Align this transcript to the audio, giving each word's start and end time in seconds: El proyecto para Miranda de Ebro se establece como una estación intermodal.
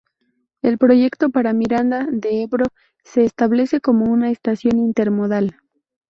El 0.63 0.79
proyecto 0.79 1.29
para 1.29 1.53
Miranda 1.53 2.07
de 2.11 2.41
Ebro 2.41 2.65
se 3.03 3.23
establece 3.23 3.81
como 3.81 4.05
una 4.11 4.31
estación 4.31 4.79
intermodal. 4.79 5.55